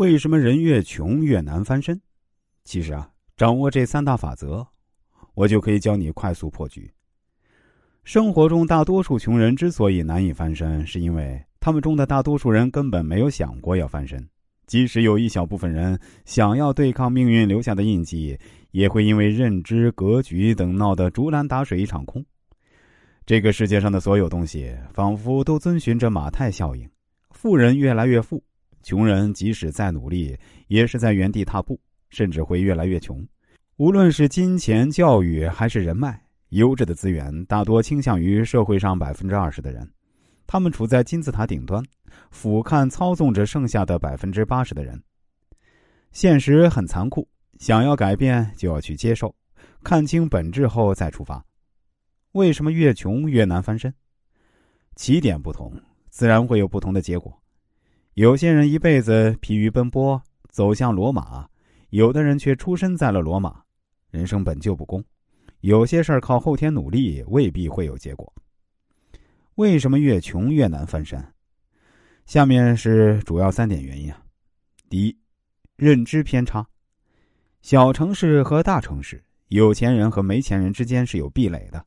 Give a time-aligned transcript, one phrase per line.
[0.00, 2.00] 为什么人越穷越难翻身？
[2.64, 4.66] 其实啊，掌握这三大法则，
[5.34, 6.90] 我就可以教你快速破局。
[8.02, 14.26] 生活中大多数穷人之所以难以翻身，是因为他们中的大多数人根本没有想过要翻身。
[14.66, 18.38] 即使有一小部分人想要对抗命运留下的印记，
[18.70, 22.24] 也会因为认知、格局等闹得竹篮打水一场空。
[23.26, 26.88] 这个世界上的所有东西，仿佛都遵循着马太效应：
[27.32, 28.42] 富人越来越富，
[28.82, 30.36] 穷人即使再努力，
[30.68, 33.26] 也是在原地踏步，甚至会越来越穷。
[33.76, 39.90] 无论是金钱、教育还是人脉，优质的资源大多倾向于社会上百分之二十的人。
[40.46, 41.82] 他们处在金字塔顶端，
[42.30, 45.00] 俯瞰操纵着剩下的百分之八十的人。
[46.12, 47.28] 现实很残酷，
[47.58, 49.34] 想要改变就要去接受，
[49.84, 51.44] 看清本质后再出发。
[52.32, 53.94] 为什么越穷越难翻身？
[54.96, 55.72] 起点不同，
[56.10, 57.39] 自然会有不同的结果。
[58.14, 61.46] 有些人一辈子疲于奔波，走向罗马；
[61.90, 63.62] 有的人却出生在了罗马。
[64.10, 65.02] 人生本就不公，
[65.60, 68.32] 有些事儿靠后天努力未必会有结果。
[69.54, 71.24] 为什么越穷越难翻身？
[72.26, 74.20] 下面是主要三点原因啊。
[74.88, 75.16] 第一，
[75.76, 76.66] 认知偏差。
[77.62, 81.84] 小城市和大城市，有钱人和没钱人之间是有壁垒的，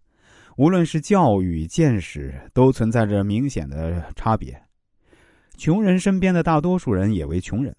[0.56, 4.58] 无论是教育、见识，都存在着明显的差别。
[5.58, 7.76] 穷人身边的大多数人也为穷人，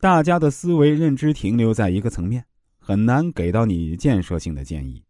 [0.00, 2.44] 大家的思维认知停留在一个层面，
[2.78, 5.02] 很难给到你建设性的建议。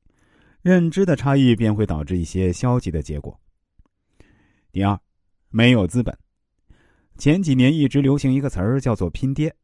[0.63, 3.39] 认知的差异便会导致一些消极的结果。
[4.73, 4.99] 第二，
[5.51, 6.17] 没有资本。
[7.19, 9.55] 前几年一直流行一个词儿叫做“拼爹”，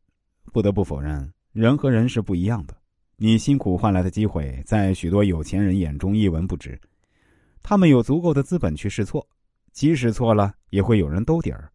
[0.53, 2.77] 不得不否认，人和人是不一样的。
[3.17, 6.79] 你辛苦换来的机会，在许多有钱人眼中一文不值。
[7.63, 9.27] 他们有足够的资本去试错，
[9.73, 11.71] 即使错了，也会有人兜底儿。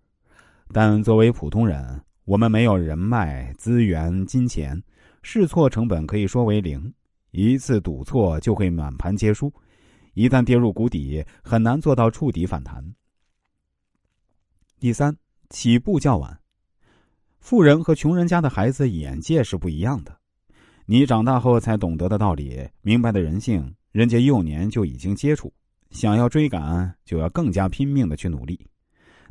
[0.73, 4.81] 但作为普通人，我们没有人脉、资源、金钱，
[5.22, 6.94] 试错成本可以说为零。
[7.31, 9.53] 一次赌错就会满盘皆输，
[10.13, 12.95] 一旦跌入谷底，很难做到触底反弹。
[14.79, 15.16] 第三，
[15.50, 16.39] 起步较晚。
[17.39, 20.18] 富人和穷人家的孩子眼界是不一样的。
[20.85, 25.53] 你长大后才懂得的道理，明白的人性，人家幼年就已经接触。
[25.91, 28.59] 想要追赶，就要更加拼命的去努力。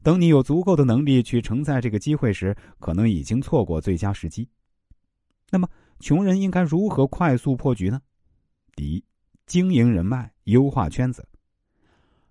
[0.04, 4.46] 等你有足够的能力去承载这个机会时，可能已经错过最佳时机。
[5.50, 5.66] 那么，
[5.98, 7.98] 穷人应该如何快速破局呢？
[8.76, 9.02] 第一，
[9.46, 11.26] 经营人脉，优化圈子。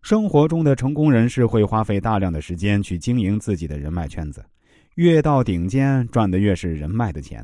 [0.03, 4.45] 生活中的成功人士会花费大量的时间去经营自己的人脉圈子，
[4.95, 7.43] 越到顶尖赚的越是人脉的钱，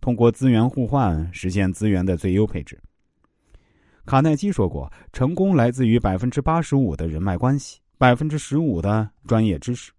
[0.00, 2.76] 通过资源互换实现资源的最优配置。
[4.06, 9.92] 卡耐基说过，成功来自于百分之八十五的人脉关系，百分之十五的专业知识。